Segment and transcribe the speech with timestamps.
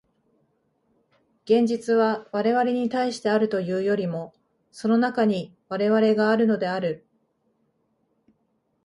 [1.45, 4.33] 現実は我々に対してあるというよりも、
[4.71, 7.05] その中に我々があるのである。